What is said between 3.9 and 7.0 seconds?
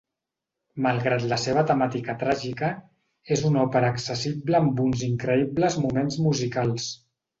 accessible amb uns increïbles moments musicals.